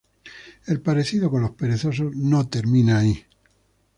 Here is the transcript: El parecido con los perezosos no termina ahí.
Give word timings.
El 0.65 0.81
parecido 0.81 1.29
con 1.29 1.43
los 1.43 1.51
perezosos 1.51 2.15
no 2.15 2.47
termina 2.49 2.97
ahí. 2.97 3.23